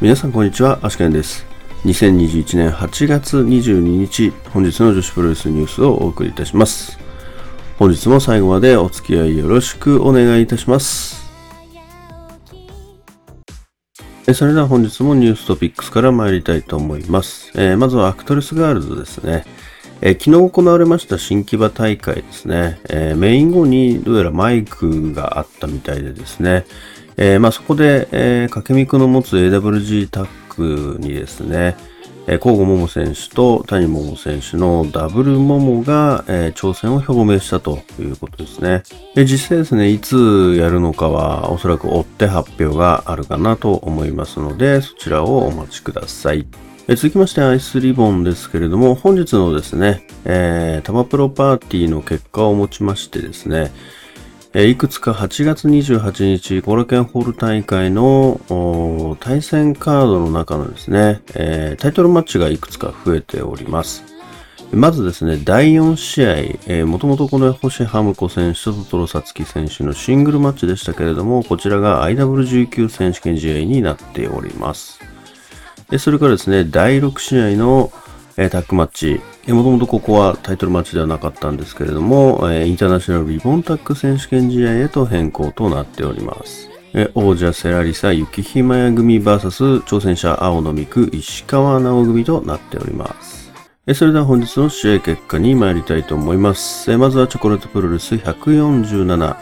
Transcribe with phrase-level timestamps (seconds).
[0.00, 1.44] 皆さんこんにちは、アシケンです。
[1.84, 7.00] 2021年8月22日、本日の女子プロレスニュースをお送りいたします。
[7.80, 11.28] 本日も最後までお付き合いよろしくお願いいたします。
[14.32, 17.50] それでは本日もニューストピックスから参りたいと思います。
[17.56, 19.44] えーまずはアクトレスガールズですね。
[20.00, 22.78] えー昨日行われました新木場大会ですね。
[22.88, 26.66] えーメイン後にどうやらマイクがあったみたいでですね。
[27.20, 31.76] えーまあ、そこで、えー、掛見くの持つ AWG タッグにですね、
[32.28, 38.84] えー、甲賀桃選手と谷桃選手のダブル桃が、えー挑戦を表明したということですね。
[39.16, 46.46] で実際ですね、いつやるのかはおそらく追って発表があるかなと思いますので、そちらをお待ちください。
[46.88, 53.72] 続きましてアイスリボンですけれども、本日のですね、えー、タマプロパーティーの結果をもちましてですね、
[54.54, 64.04] いくつか8月28日、コラケンホール大会の対戦カードの中のですね、えータイトルマッチがいくつか増えております。
[64.72, 66.34] まずですね、第4試合、
[66.66, 74.98] えー、もともとこの星ハムコ選手とトトロサツキ選手のシングルマッチでしたけれども、こちらが IW19 選手権試合になっております。
[75.98, 77.92] それからですね、第6試合の、
[78.40, 79.20] えタッグマッチ。
[79.48, 86.70] もともとここはタイトルマッチではなかったんですけれども、えインターナショナルリボンタッグ選手権試合へと変更となっております。
[86.94, 93.52] え王者セラリサ雪ひまや組 VS 挑戦者青野美久石川直組となっております。
[93.92, 96.96] それでは本日の試合結果に参りたいと思います。
[96.96, 99.36] まずはチョコレートプロレス147。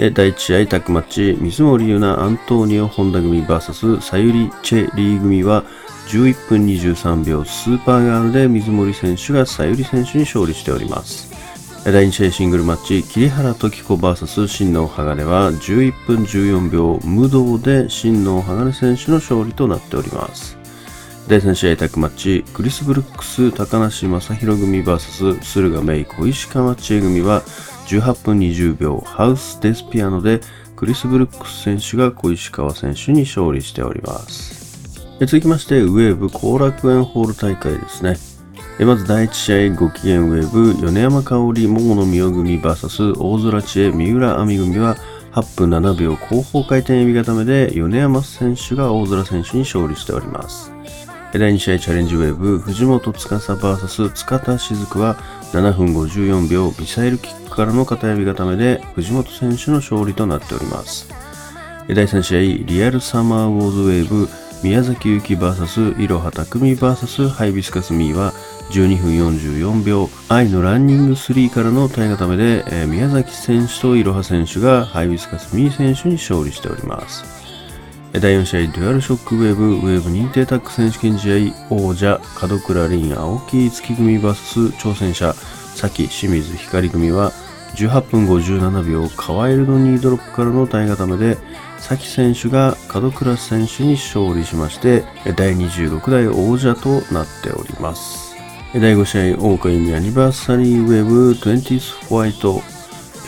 [0.00, 5.62] 第1試合タッグマッチ、水森優奈アントニオ本田組 VS さゆりチェリー組は
[6.08, 11.30] 11分23秒スーパーガールで水森選手がさゆり選手に勝利しております。
[11.84, 20.56] 第2試合シングルマッチ、桐原時子 VS 新能鋼は11分14秒無動で新能鋼選手の勝利となっております。
[21.28, 27.42] 第3試合タッグマッチ、クリス・ブルックス高梨正宏組 VS 駿河芽衣小石川千恵組は
[27.90, 30.40] 18分20秒ハウス・デスピアノで
[30.76, 34.80] クリス・ブルックス選手が小石川選手に勝利しております。
[35.18, 38.16] 続きまして、ウェーブ後楽園ホール大会ですね。
[38.86, 44.96] まず第1試合、ご機嫌ウェーブ、米山香織、桃野美代組 VS 大空知恵、三浦亜美組は
[45.32, 50.72] 8分7秒後方回転エビ固めで米山選手が大空選手に勝利しております。
[51.32, 55.14] 第2試合チャレンジウェーブ、藤本司 VS 塚田雫は
[55.52, 61.08] 7分54秒ミサイルキックからの片指固めで藤本選手の勝利となっております。
[61.86, 64.28] 第3試合、リアルサマーウォーズウェーブ、
[64.64, 68.32] 宮崎ゆき VS いろはたくみ VS ハイビスカスミーは
[68.70, 77.39] 12分44秒、愛のランニング3からの体固めで、宮崎選手といろは選手がハイビスカスミー選手に勝利しております。
[78.12, 85.32] 第4試合、デュアルショックウェーブ、ウェーブ認定タッグ選手権試合、王者、門倉凛、青木いつ希組 VS 挑戦者、
[85.76, 87.30] SAKI清水ひかり組は、
[87.76, 91.38] 18分57秒、カワイルドニードロップからの体固めで、
[91.78, 95.04] SAKI選手が門倉選手に勝利しまして、
[95.36, 98.34] 第26代王者となっております。
[98.74, 102.60] 第5試合、桜花由美アニバーサリーウェーブ 20th ホワイト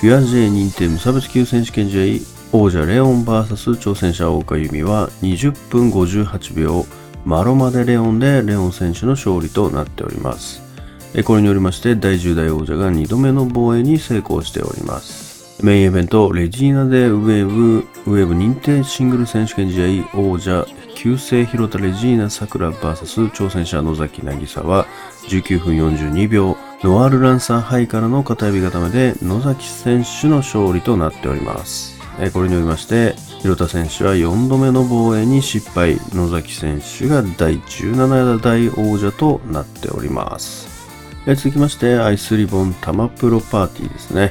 [0.01, 6.85] ピュア J 認定無差別級選手権試合王者レオン VS 挑戦者大岡由美は20分58秒
[7.25, 10.61] マロマデレオンでレオン選手の勝利となっております。
[11.25, 15.65] これによりまして第10代王者が2度目の防衛に成功しております。
[15.65, 24.87] メインイベント、レジーナでウェーブ、ウェーブ認定シングル選手権試合王者、旧姓広田レジーナ桜 VS 挑戦者野崎渚は
[25.29, 32.02] 19分42秒、ノワールランサーハイからの片指固めで野崎選手の勝利となっております。
[32.33, 40.69] これによりまして、広田選手は4度目の防衛に失敗、野崎選手が第17代王者となっております。
[41.27, 44.31] 続きまして、アイスリボンタマプロパーティーですね。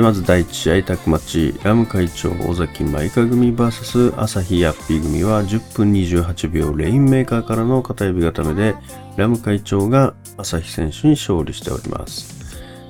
[0.00, 8.74] まず第1試合タッグマチ、ラム会長、尾崎舞香組 VS 朝日ヤッピー組は10分28秒レインメーカーからの片指固めで、
[9.16, 12.35] ラム会長が朝日選手に勝利しております。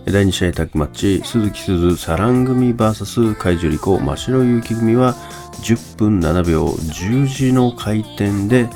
[0.06, 5.14] 第2試合タッグマッチ、鈴木鈴サラン組 VS 海樹里子真白勇気組は
[5.62, 8.69] 10分7秒十字の回転で、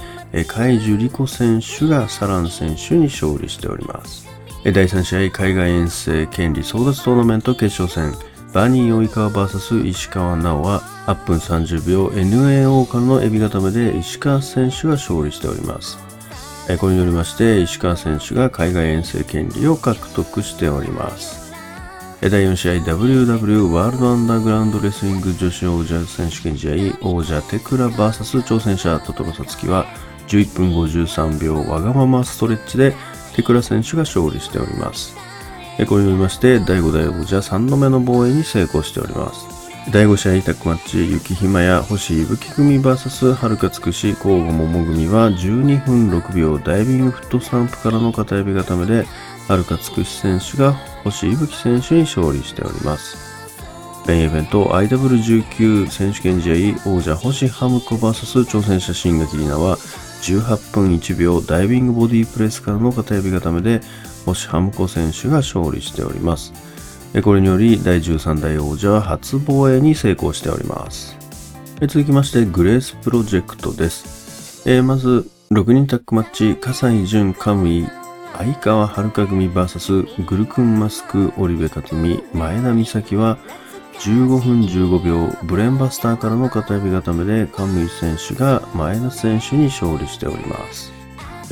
[0.48, 4.26] 海樹里子選手がサラン選手に勝利しております。
[4.64, 8.12] 第3試合海外遠征権利争奪トーナメント決勝戦、
[8.52, 16.09] バニー及川 VS 石川直は8分30秒 NAO からのエビ固めで石川選手が勝利しております。
[16.72, 21.52] えこれによりまして石川選手が海外遠征権利を獲得しております。
[22.20, 29.86] 第4試合 WW ワールドアンダーグラウンドレスリング女子王者選手権試合王者テクラ VS 挑戦者トトロサツキは
[30.28, 32.94] 11分53秒わがままストレッチで
[33.34, 35.16] 手倉選手が勝利しております。
[35.88, 39.59] これによりまして、第5代王者3度目の防衛に成功しております。
[39.88, 49.06] 第5試合タックマッチ、雪ひまや星いぶき組 VS はるかつくし交互桃組は12分6秒ダイビングフットスタンプからの片指固めで、
[49.48, 53.16] はるかつくし選手が星いぶき選手に勝利しております。
[54.06, 59.76] メインイベント IW19 選手権試合王者星ハムコ VS 挑戦者新垣里奈は
[60.22, 63.80] 18分1秒ダイビングボディプレスからの片指固めで
[64.26, 66.69] 星ハムコ選手が勝利しております。
[67.24, 71.18] これにより第13代王者は初防衛に成功しております。
[71.80, 74.62] 続きましてグレースプロジェクトです。
[74.70, 77.88] えー、まず6人タックマッチ、葛西淳、カムイ、
[78.36, 83.38] 相川遥組 VS グルクンマスク、織部克美、前田美咲は
[83.98, 90.92] 15分15秒ブレンバスターからの片指固めでカムイ選手が前田選手に勝利しております。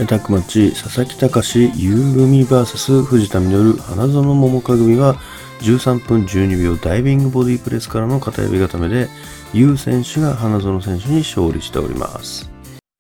[0.07, 5.17] タックマッチ佐々木隆優組 VS 藤田実花園桃香組は
[5.61, 9.09] 13分12秒ダイビングボディプレスからの片指固めで
[9.53, 12.51] 優選手が花園選手に勝利しております。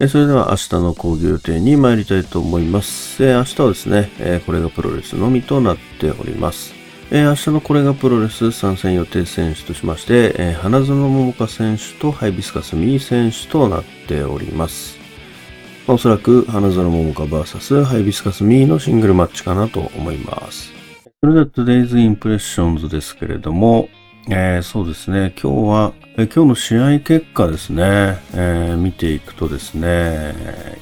[0.08, 3.20] それでは明日の講義予定に参りたいと思います。
[3.22, 6.72] 明日はですね、これがプロレスのみとなっております。
[7.10, 14.98] 明日のこれがプロレス参戦予定選手としまして、花園桃香選手とハイビスカスミー選手となっております。
[15.88, 20.77] おそらく花園桃香 VS ハイビスカスミーのシングルマッチかなと思います。
[21.20, 23.88] それでは Today's Impressions ですけれども、
[24.30, 30.32] えー、そうですね、今日は、えー、今日の試合結果ですね、えー、見ていくとですね、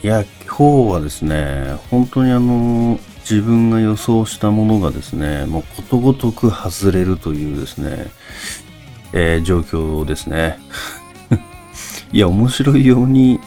[0.02, 8.06] いや、今日はですね、本当にあの自分が予想したものがですね、もうことごとく外れるというですね、
[9.14, 10.58] えー、状況ですね。
[12.12, 13.40] いや、面白いように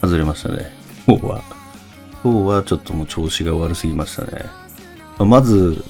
[0.00, 0.72] 外れましたね。
[1.06, 1.42] 今日は。
[2.24, 4.46] 今日はちょっともう調子が悪すぎましたね。
[5.18, 5.84] まず、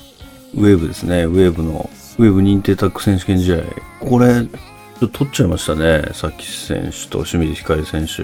[0.54, 1.24] ウェーブですね。
[1.24, 3.62] ウェーブの、ウェーブ認定タック選手権試合。
[4.00, 6.02] これ、ちょっと取っちゃいましたね。
[6.12, 8.22] さっき選手と清水光選手、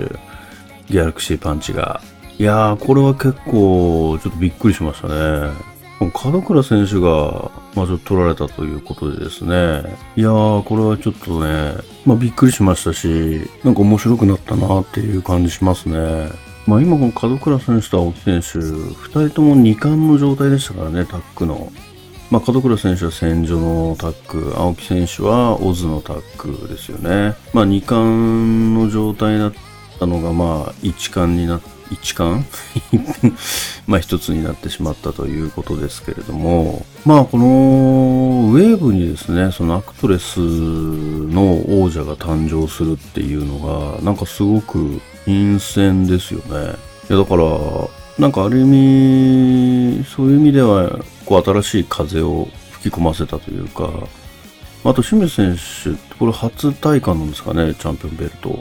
[0.93, 2.01] ギャラクシーパンチが。
[2.39, 5.77] いやー、これは結構、ちょっとびっくりしましたね。
[5.99, 9.83] 門倉選手が、まあ、ちょっと取られたということでですね。
[10.17, 11.75] いやー、これはちょっとね、
[12.05, 16.29] まあ、びっくりしましたし、なんか面白くなったなっていう感じしますね。
[16.67, 21.73] まあ、今この門倉選手と青木選手、二人とも2冠の状態でしたからね、タックの。
[22.31, 27.37] まあ、門倉選手は戦場のタック、青木選手はオズのタックですよね。
[27.53, 29.53] まあ、2冠の状態だっ
[29.99, 32.45] たのが、まあ、1冠になって、一冠？
[33.87, 37.45] まあ一つになってしまったということですけれども、まあこの
[38.53, 46.75] ウェーブにですね、そのアクトレスの王者が誕生するっていうのが、なんかすごく陰線ですよね。
[47.09, 47.45] いやだから、
[48.19, 53.91] なんかある意味、そういう意味では、こう新しい風を吹き込ませたというか、
[54.85, 58.59] あと清水選手、これ初体感なんですかね、チャンピオンベルト。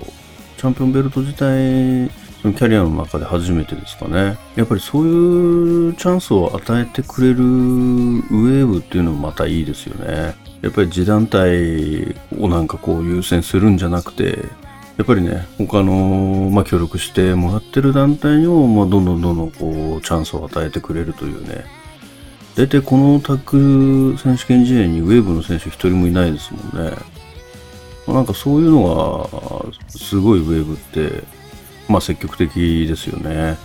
[0.57, 2.09] チャンピオンベルト自体
[2.45, 4.37] そのキャリアの中で初めてですかね。
[4.55, 10.35] やっぱりそういうチャンスを与えてくれるウェーブっていうのもまたいいですよね。
[10.61, 14.45] やっぱり自団体をなんかこう優先するんじゃなくて、
[14.97, 21.65] やっぱりね、他の、まあ、協力してもらってる団体にも、まあ、どんどんどんどんこう、チャンスを与えてくれるというね。
[22.55, 26.95] 大体このタック選手権試合にウェーブの選手一人もいないですもんね。
[28.07, 31.23] なんかそういうのが、すごいウェーブって
[31.89, 33.57] まあ積極的ですよね。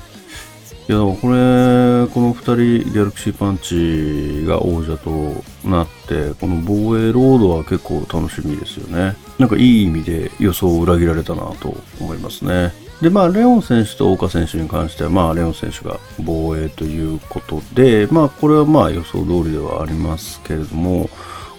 [0.88, 9.14] いや、これ、この2人、ギャラクシーパンチが王者となって、この防衛ロードは結構楽しみですよね。
[9.38, 12.72] なんかいい意味で予想を裏切られたなと思いますね。
[13.00, 21.08] で、まあ、レオン選手と岡選手に関しては、まあ、レオン選手が防衛ということで、まあ、これはまあ予想通りではありますけれども、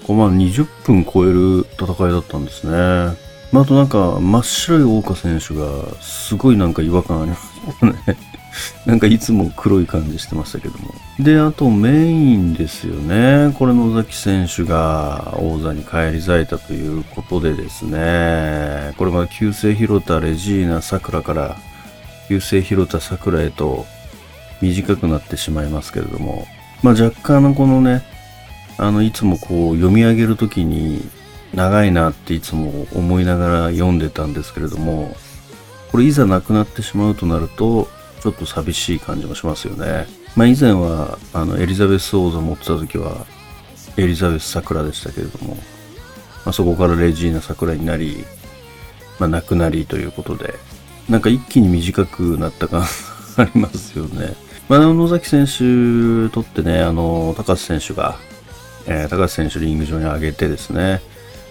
[0.05, 3.17] こまあ20分超える戦いだったんですね。
[3.51, 8.17] まあ、あとなんか、真っ白い大岡選手が、すごいなんか違和感ありますよね。
[8.85, 10.93] なんかいつも黒い感じしてましたけども。
[11.19, 13.53] で、あとメインですよね。
[13.57, 18.93] これ野崎選手が王座に返り咲いたということでですね。
[18.97, 21.57] これま旧姓広田レジーナ桜から
[22.27, 23.85] 旧姓広田桜へと
[24.61, 26.45] 短くなってしまいますけれども。
[26.83, 28.03] まあ若干のこのね、
[28.77, 31.07] あの、いつもこう読み上げるときに
[31.53, 35.15] 長いなっていつも思いながら読んでたんですけれども、
[35.91, 37.89] これいざなくなってしまうとなると、
[38.21, 40.07] ちょっと寂しい感じもしますよね。
[40.35, 43.25] まあ以前は、あの、エリザベス王座持ってた時は、
[43.97, 48.23] エリザベス桜でしたけれども、まあ、そこからレジーナ桜になり、
[49.19, 50.55] まあ亡くなりということで、
[51.09, 52.83] なんか一気に短くなった感
[53.37, 54.33] ありますよね。
[54.69, 58.17] まあ、野崎選手とってね、あの、高橋選手が、
[58.87, 61.01] えー、高橋選手リング上に上げてですね、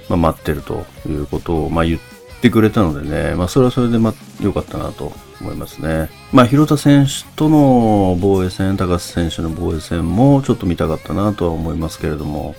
[0.08, 2.00] まあ、待ってるということを、まあ、言っ
[2.40, 6.10] てくれたのでね、まあ、それはそれで、ま、良かったなと思いますね。
[6.32, 12.54] まあ、広田選手との防衛戦、高橋選手の防衛戦もちょっと見たかったなとは思いますけれども、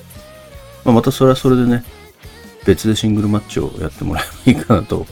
[0.83, 1.83] まあ、またそれはそれでね、
[2.65, 5.05] 別でシングルマッチをやってもらえばいいかなと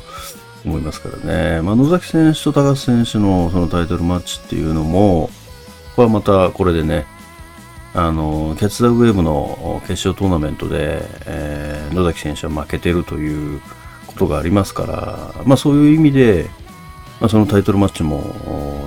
[0.65, 1.17] 思いますから
[1.55, 1.61] ね。
[1.61, 5.29] まあ、野崎選手と高橋選手のそのタイトルマッチっていうのも、
[5.95, 7.05] これはまたこれでね、
[7.93, 13.61] あの、キャッツ・ザ・ウェーブの決勝トーナメントで、えー、野崎選手は負けてるという
[14.07, 16.49] ことがありますから、まあそういう意味で、
[17.19, 18.17] まあ、そのタイトルマッチも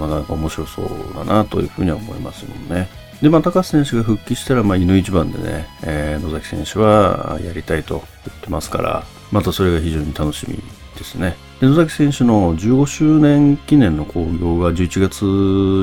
[0.01, 2.89] なかなか面白そうだなというふうには思いますもんね。
[3.21, 10.57] で、まあ、高橋選手が復帰したら、まあ、犬一番でね、えー、野崎選手はやりたいと言ってますから、またそれが非常に楽しみ
[10.99, 11.37] ですね。
[11.61, 15.25] で野崎選手の15周年記念の興行が11月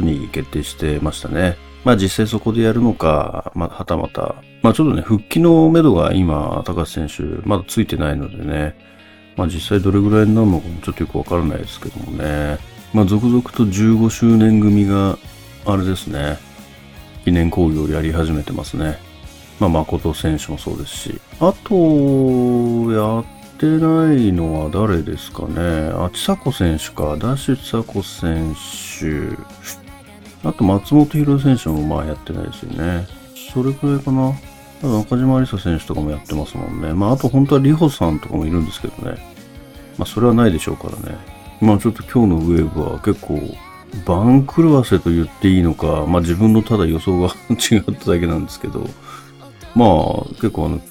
[0.05, 1.57] に決定してましたね。
[1.85, 8.75] まあ実際そこでやるのか、まあ、はたまた、まあちょっとね、復帰のめどが今、高橋選手、まだついてないのでね、
[9.39, 12.59] まあ実際どれぐらいになるのかもちょっとよくわからないですけどもね、
[12.93, 15.17] まあ続々と15周年組が、
[15.65, 16.37] あれですね、
[17.23, 18.99] 記念興行をやり始めてますね。
[19.57, 21.73] まあ誠選手もそうですし、あと、
[22.91, 23.25] やっ
[23.57, 28.53] てないのは誰ですかね、あ、ちさ子選手か、ダッシュちさ子選
[28.99, 29.37] 手、
[30.45, 33.07] あと松本博選手もまあやってないですよね。
[33.53, 34.33] それくらいかな。
[34.81, 36.93] ただ中島有沙選手とかもやってますもんね。
[36.93, 39.17] まああと本当は里穂さんとかもいるんですけどね。
[39.97, 41.17] まあそれはないでしょうからね。
[41.61, 43.39] まあちょっと今日のウェーブは結構
[44.05, 48.87] 番狂わせと言っていいのか、まあ自分のただ予想が 違っただけなんですけど、
[49.75, 50.81] まあ結構あの、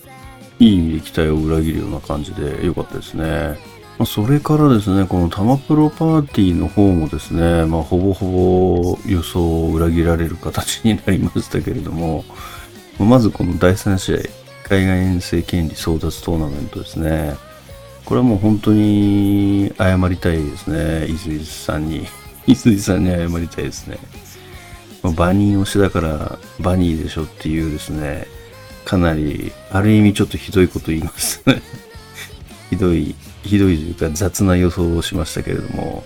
[0.58, 3.78] いい意味で期待を裏切るような感じで良かったですね。
[3.98, 12.24] まあ、それからですね、このタマプロパーティーの方もですね、まあ、ほぼほぼ予想を裏切られる形になりましたけれども、
[12.98, 14.16] まずこの第3試合、
[14.64, 17.34] 海外遠征権利争奪トーナメントですね。
[18.04, 21.06] これはもう本当に謝りたいですね。
[21.06, 22.06] 伊豆さんに。
[22.46, 23.98] 伊豆さんに謝りたいですね。
[25.16, 28.26] バニー推しだからバニーでしょっていうですね、
[28.84, 31.62] かなり、ある意味ちょっとひどいこと言いますね。
[32.70, 33.14] ひどい
[33.44, 36.04] ひどいというか雑な予想をしましたけれども、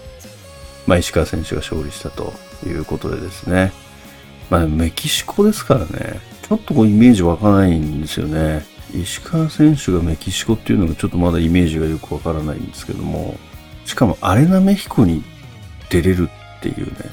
[0.86, 2.34] まあ、石川選手が勝利したと
[2.66, 3.72] いうことでですね。
[4.50, 6.20] まあ、メキシコですからね、
[6.52, 8.62] ちょっとこうイメージ湧かないんですよね。
[8.94, 13.38] 石川選手がメキシコっていうのがちょっとまだイメージがよくわからないんですけども、
[13.86, 15.24] しかもアレナメヒコに
[15.88, 16.28] 出れる
[16.58, 17.10] っていうね、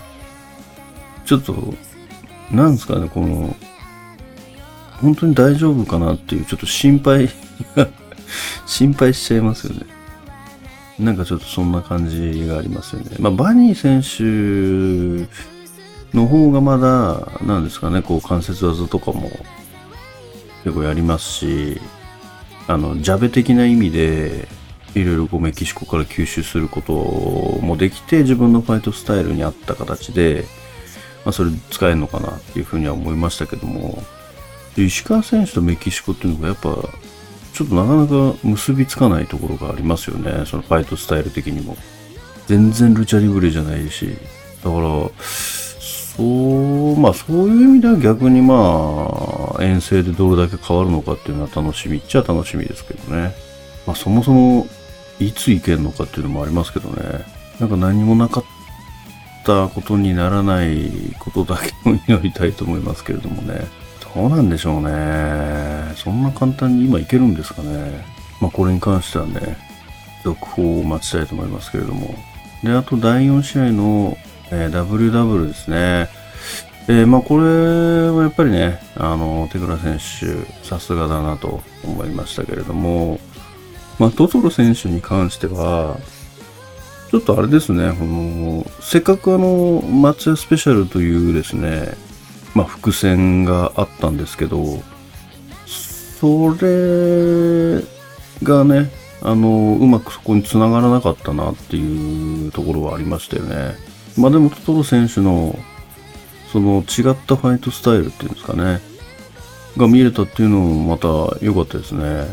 [1.23, 1.73] ちょっと、
[2.51, 3.55] なんですかね、この、
[5.01, 7.29] 本当に大丈夫かなっていうちょっと心配
[7.77, 7.87] が
[8.67, 9.85] 心配しちゃいますよね。
[10.99, 13.11] なんかちょっとそんな感じがありますよね。
[13.19, 15.58] まあ、バニー選手
[16.13, 19.29] の方がまだ、なんですかね、こう関節技とかも
[20.63, 21.81] 結構やりますし、
[22.67, 24.47] あの、ジャベ的な意味で、
[24.95, 30.45] いろいろこうメキシコから吸収することもできて、自分のファイトスタイルに合った形で、
[31.25, 34.03] まあ、それ使えるのかなっていうふうには思いましたけども、
[34.77, 36.89] 石川選手とメキシコっていうのがやっぱ
[37.53, 40.45] ちょっとなかなか結びつかないところがありますよね。
[40.45, 41.75] そのファイトスタイル的にも。
[42.47, 44.15] 全然ルチャリブレじゃないし。
[44.63, 45.11] だから、
[46.19, 53.33] そう、まあそういう意味では逆にまあ、遠征でどれだけ変わるのかっていうのは楽しみっちゃ楽しみですけどね。
[53.87, 54.67] まあそもそも、
[55.19, 57.25] いつ行けるのかっていうのもありますけどね。
[57.59, 58.43] なんか何もなかっ
[59.45, 63.65] たことにならないことだけを祈りたいと思いますけれどもね。
[64.13, 65.93] どうなんでしょうね。
[65.95, 68.03] そんな簡単に今いけるんですかね。
[68.41, 69.57] まあこれに関してはね、
[70.23, 72.13] 続報を待ちたいと思いますけれども。
[72.63, 74.17] で、あと第4試合の、
[74.51, 76.09] えー、WW ですね。
[76.87, 83.19] えー、まあこれはやっぱりね、あの、手倉選手、さすがだなと思いましたけれども、
[83.99, 85.97] まあトトロ選手に関しては、
[87.11, 91.93] ちょっとあれですね、このせっかくあの、松屋スペシャルというですね、
[92.53, 94.63] まあ、伏線があったんですけど、
[95.67, 97.81] それ
[98.43, 98.91] がね、
[99.21, 103.88] あの、うまくそこに繋がらなかったなっていうところはありましたよね。
[104.19, 105.57] まあでも、トトロ選手の、
[106.51, 108.81] その違ったファイトスタイルっていうんですかね、
[109.77, 111.07] が見れたっていうのもまた
[111.45, 112.27] 良かったですね。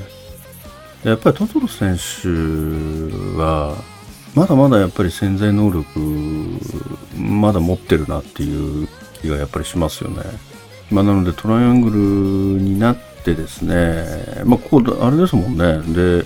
[1.05, 2.28] やっぱりトトロ選手
[3.38, 3.76] は、
[4.35, 5.87] まだまだやっぱり潜在能力、
[7.16, 8.88] まだ持ってるなっていう
[9.23, 10.23] 気がやっぱりしますよね。
[10.90, 15.78] まあ、なのでトライアングルになってですね、まあ、ここ、あれですもんね。
[15.95, 16.25] で、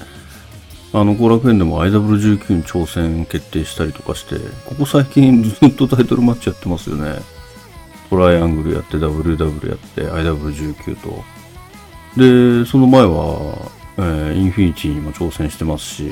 [0.93, 7.21] あの、後楽園でも IW19 に挑戦決定したりとかして、ここ最近ずっとタイトルマッチやってますよね。
[8.09, 11.25] トライアングルやって、WW やって、IW19 と。
[12.17, 16.11] で、その前は、えー、インフィニティにも挑戦してますし、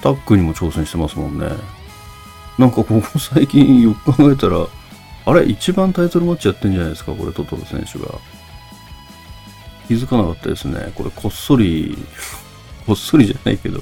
[0.00, 1.48] タックにも挑戦してますもんね。
[2.58, 4.66] なんかここ最近よく考えたら、
[5.24, 5.44] あれ？
[5.44, 7.12] 一番タイトルマッチやってんじゃないですか？
[7.12, 8.14] これトトロ選手が。
[9.88, 10.92] 気づかなかったですね。
[10.94, 11.96] これこっそり、
[12.82, 13.80] こっそりじゃないけど、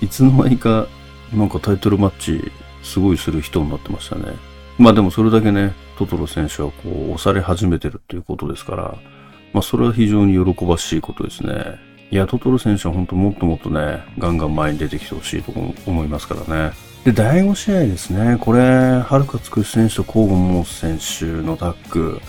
[0.00, 0.86] いつの間にか
[1.32, 4.32] なんかタイトルマッチすごいする人になってましたね。
[4.78, 8.98] まあでもそれだけね、トトロ選手はこう押され始めてるっていうことですから、
[9.52, 11.78] まあそれは非常に喜ばしいことですね。
[12.10, 15.52] いや、トトロ選手は本当もっともっとね、ガンガン前に出てきてほしいと
[15.86, 16.72] 思いますからね。
[17.04, 18.36] で、第5試合ですね。
[18.40, 22.20] これ、はるかつくし選手とコーゴンモース選手のタッグ。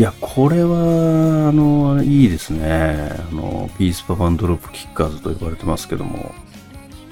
[0.00, 3.10] いや、これは、あの、いいですね。
[3.30, 6.34] あの、ピースパパンドロップキッカーズと呼ばれてますけども。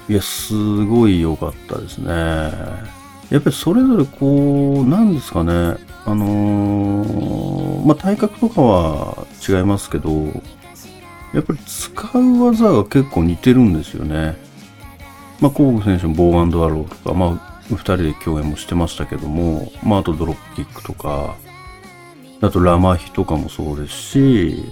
[0.09, 0.55] いや、す
[0.85, 2.09] ごい良かったですね。
[2.09, 5.77] やっぱりそれぞれこう、なんですかね。
[6.03, 10.09] あのー、まあ、体格とかは違いますけど、
[11.31, 14.35] やっぱり使う技が結構似てるんですよね。
[15.39, 21.35] まあ、コーグ選手もボーアンドアローとか、まあ、二人で共演もしてましたけども、まあ、あとドロップキックとか、
[22.41, 24.63] あとラマヒとかもそうですし、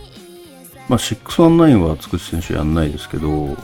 [0.87, 3.57] まあ、619はつくし選手やんないですけど、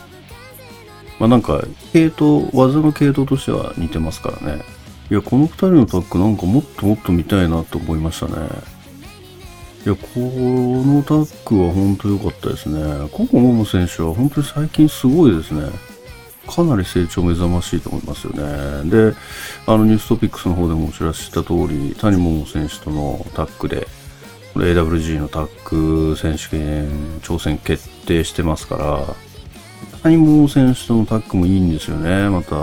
[1.19, 4.63] まあ、なんか、系統、技の系統としては似てますからね。
[5.10, 8.33] いや、この二人のタッグなんかもっともっと見たいなと思いましたね。
[9.86, 13.10] いや、このタッグは本当良かったですね。
[13.12, 15.69] ココモモ選手は本当に最近すごいですね。
[16.47, 18.89] かなり成長目覚ましいと思いますよね。
[18.89, 19.15] で、
[19.65, 23.88] あのニューストピックスの方でもお知らせした通り、谷桃選手とのタッグで、
[24.55, 29.15] AWG のタッグ選手権挑戦決定してますから、
[30.03, 32.55] 谷桃選手とのタッグもいいんですよね、また。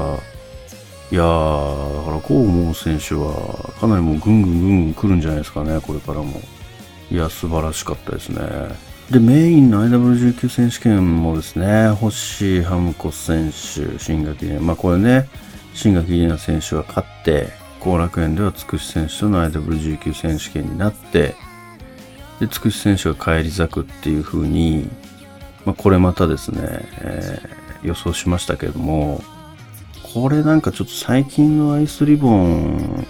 [1.12, 6.40] いやー、だから、コウモ選手は、かなりもうぐんぐんぐんぐん来るんじゃないですかね、これからも。
[7.10, 8.40] いや、素晴らしかったですね。
[9.10, 15.28] で、メインの IW19 選手権もですね、星ハムコ選手、新垣里まあこれね、
[15.74, 17.48] 新垣里奈選手が勝って、
[17.80, 21.34] 後楽園ではつくし選手との IW19 選手権になって、
[22.38, 24.88] で、つくし選手が返り咲くっていう風に、
[25.64, 26.60] まあこれまたですね、
[27.00, 29.24] えー、予想しましたけれども、
[30.14, 33.04] これなんかちょっと最近のアイスリボン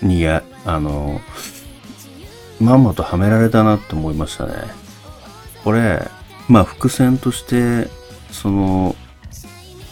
[0.00, 1.20] にや、あの、
[2.60, 4.87] まんまとはめられたなって思いましたね。
[5.64, 6.06] これ、
[6.48, 7.88] まあ伏線として、
[8.30, 8.96] その、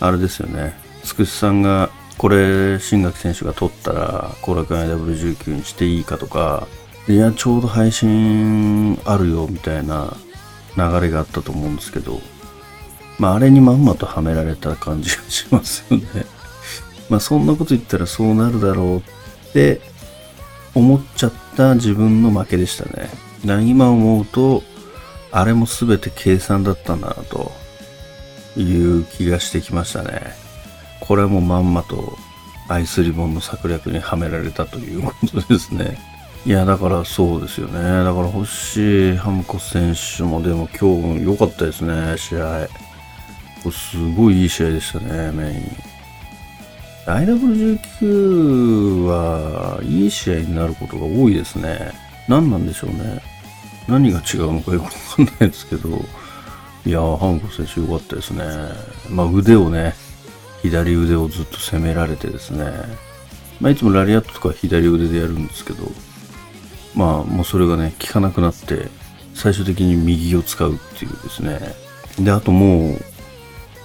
[0.00, 0.74] あれですよね。
[1.04, 6.66] つくしさんが、これ、新垣選手が取ったら、後楽園 W19 にしていいかとか、
[7.08, 10.16] いや、ちょうど配信あるよ、みたいな
[10.76, 12.20] 流れがあったと思うんですけど、
[13.18, 16.04] まあ、あれにまんまとはめられた感じがしますよね。
[17.08, 19.02] まあ、そんなこと言ったらそうなるだろうっ
[19.52, 19.80] て
[20.74, 23.10] 思っちゃった自分の負けでしたね。
[23.64, 24.62] 今思うと、
[25.32, 27.52] あれも全て計算だったんだなと
[28.56, 30.34] いう気がしてきましたね。
[31.00, 32.16] これもまんまと
[32.68, 35.98] アイスリボンの策略にはめられたということですね。
[36.44, 37.80] いや、だからそうですよね。
[37.80, 42.68] だから星ハムコ選手もでも今日良かったですね、試合。
[43.70, 45.76] すごいいい試合でしたね、メイン。
[47.06, 51.92] IW19 はいい試合になることが多いですね。
[52.28, 53.20] 何なんでしょうね。
[53.88, 55.88] 何が違うのかよくわかんないですけど、
[56.84, 58.44] いやー、ハンコ選手良かったですね。
[59.10, 59.94] まあ腕をね、
[60.62, 62.64] 左腕をずっと攻められてですね、
[63.60, 65.84] まあいつもラリアットとか左腕でやるんですけど、
[66.94, 68.88] まあもうそれがね、効かなくなって、
[69.34, 71.60] 最終的に右を使うっていうですね。
[72.18, 72.98] で、あともう、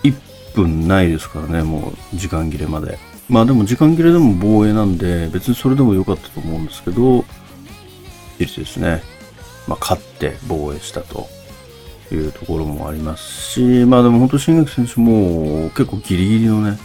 [0.03, 2.97] 1分ないですからね、もう時間切れまで。
[3.29, 7.25] まあでも時間切れでも防衛なんで、別にそれでも良かったと思うんですけど、
[8.39, 9.01] いいですね。
[9.67, 11.28] まあ、勝って防衛したと
[12.12, 16.78] いうところもありますし、まあでも本当、新垣選手も結構ギリギリのね、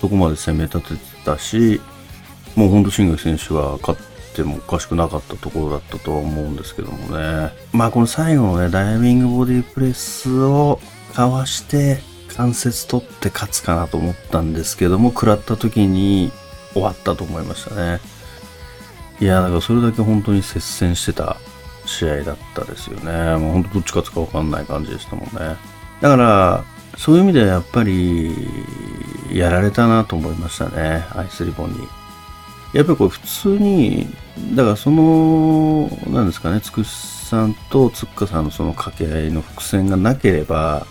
[0.00, 1.80] とこまで攻め立ててたし、
[2.56, 4.00] もう本当、新垣選手は勝っ
[4.34, 7.52] てもおかしくなかったところだったとは思うんですけどもね。
[7.72, 10.80] まあこの最後のね、ダイビングボディプレスを
[11.14, 12.00] かわして、
[12.36, 16.32] 関節取って勝つかなと思ったんですけども、食らった時に
[16.72, 18.00] 終わったと思いましたね。
[19.20, 21.36] いや、だからそれだけ本当に接戦してた
[21.86, 23.36] 試合だったですよね。
[23.36, 25.56] もうほんとどっち勝つかわかんない感じでしたもんね。
[26.00, 26.64] だから、
[26.96, 28.34] そういう意味ではやっぱり、
[29.32, 31.04] やられたなと思いましたね。
[31.10, 31.78] アイスリボンに。
[32.72, 34.14] やっぱりこれ普通に、
[34.54, 40.86] だからその、なんですかね、つくしさんとつっかさんのその掛け合いの伏線がなければ、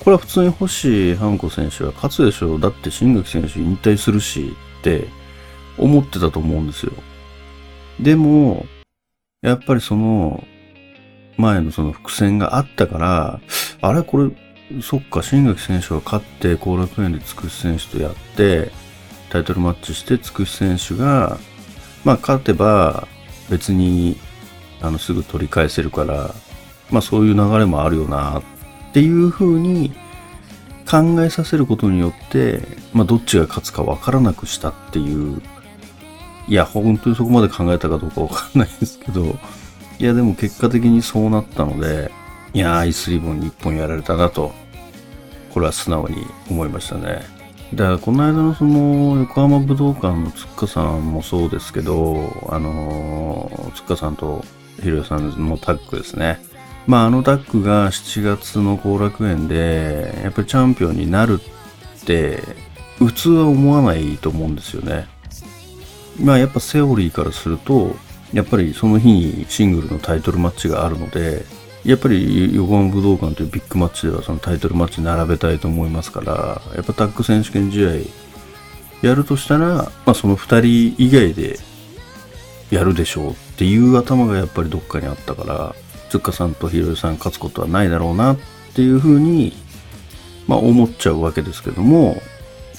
[0.00, 2.60] これは普通に星ハンコ選手は勝つでしょう。
[2.60, 5.06] だって新垣選手引退するしって
[5.78, 6.92] 思ってたと思うんですよ。
[8.00, 8.66] でも、
[9.42, 10.44] やっぱりその
[11.36, 13.40] 前のその伏線があったから、
[13.80, 14.30] あれこれ、
[14.80, 18.70] そっか、新垣選手が勝って後楽園でつくし選手とやって、
[19.30, 21.38] タイトルマッチしてつくし選手が、
[22.04, 23.08] まあ勝てば
[23.50, 24.16] 別に
[24.80, 26.34] あのすぐ取り返せるから、
[26.90, 28.42] まあそういう流れもあるよなっ
[28.92, 29.92] ていう風に
[30.88, 35.42] 考えさせることによって、まあどっちが勝つかわからなくしたっていう、
[36.48, 39.38] いや本当にそこまで考えたかどうかわかんないですけど、
[39.98, 42.10] いやでも結果的にそうなったので、
[42.52, 44.52] いやアイスリボンに1本やられたなと、
[45.54, 47.22] これは素直に思いましたね。
[47.74, 54.44] だからこの間のその横浜武道館のつっかさんもそうですけど、あのー、つっかさんと
[54.82, 56.38] ひろやさんのタッグですね。
[56.86, 62.42] まああのタッグが7月の後楽園で、やっぱりチャンピオンになるって、
[62.98, 65.06] 普通は思わないと思うんですよね。
[66.20, 67.96] まあやっぱセオリーからすると、
[68.32, 71.44] やっぱりその日にシングルのタイトルマッチがあるので、
[71.84, 77.90] やっぱり横浜武道館というビッグマッチではそのタイトルマッチ並べたいと思いますから、やっぱタッグ選手権試合
[79.06, 81.58] やるとしたら、まあその2人以外で
[82.70, 85.74] やるでしょうっていう頭がやっぱりどっかにあったから、
[86.08, 88.38] つっかさんとひろゆさん勝つことはないだろうなっ
[88.74, 89.52] ていうふうに、
[90.46, 92.22] まあ思っちゃうわけですけども、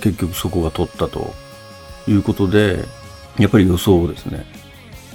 [0.01, 1.33] 結局そこが取ったと
[2.07, 2.85] いうことで、
[3.37, 4.45] やっぱり予想をですね、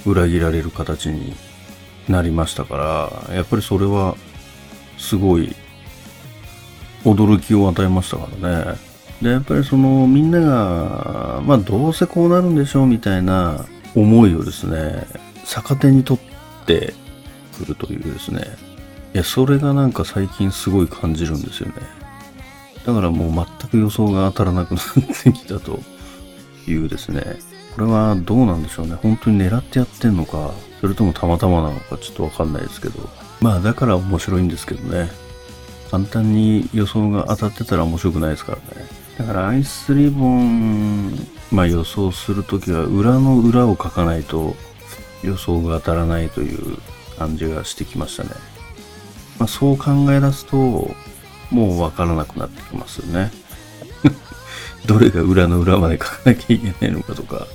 [0.05, 1.33] 裏切られる形に
[2.07, 4.15] なりましたからやっぱりそれは
[4.97, 5.55] すごい
[7.03, 8.89] 驚きを与えましたからね。
[9.21, 15.05] でやっぱりそのみんながまあどうせこうなるんでしょうみたいな思いをですね
[15.45, 16.93] 逆手に取って
[17.57, 18.43] くるというですね
[19.13, 21.73] いやそれがなんか最近すごい感じるんですよね。
[22.85, 24.83] だからもう全く予想が当たらなくなっ
[25.23, 25.79] てきたと
[26.71, 27.23] いうですね
[27.75, 30.51] これはどうなんでしょうね本当に狙ってやってんのか
[30.81, 33.09] それともたまたまなのかちょっとわかんないですけど。
[33.41, 35.09] まあだから面白いんですけどね。
[35.91, 38.87] 簡単に予想が当たってたら面白くないですからね。
[39.17, 41.13] だからアイスリボン、
[41.51, 44.55] まあ予想するときは裏の裏を書かないと
[45.23, 46.77] 予想が当たらないという
[47.17, 48.29] 感じがしてきましたね。
[49.39, 50.57] まあそう考え出すと、
[51.49, 53.31] もうわからなくなってきますよね。
[54.85, 57.47] どれが裏の裏まで書かなきゃいけないのかとか。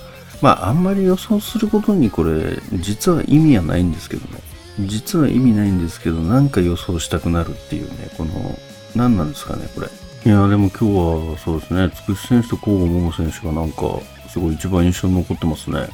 [0.43, 4.43] まあ、あんまり予想することにこれ、実は意味はないんですけどね。
[4.81, 8.59] 実は意味ないんですけど、なんか予想したくなるっていうね、この、
[8.95, 9.87] 何なんですかね、これ。
[9.87, 10.85] いや、でも今日
[11.33, 15.89] はそうですね、つくし選手と甲賀桃選手がなんか、すごい一番印象に残ってますね。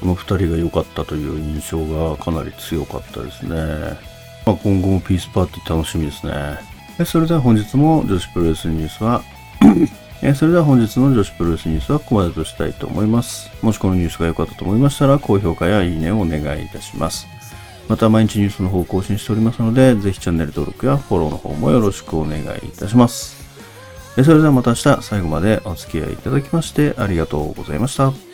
[0.00, 3.56] この2人が良かったという印象がかなり強かったですね。
[4.46, 7.04] まあ、今後もピースパーティー楽しみですね。
[7.04, 9.22] それでは本日も女子プロレスニュースは
[10.22, 13.50] え、それでは本日の女子プロレスニュースはここまでとしたいと思います。
[13.62, 17.26] もしこのニュースが良かったと思いましたら、高評価やいいねをお願いいたします。
[17.88, 23.44] また毎日ニュースの方を更新しておりますので、ぜひチャンネル登録やフォローの方もよろしくお願いいたします。
[24.16, 28.33] それではまた明日最後までお付き合いいただきましてありがとうございました。